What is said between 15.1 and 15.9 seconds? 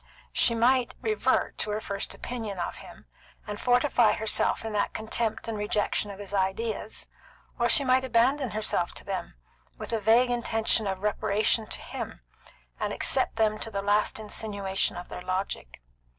logic.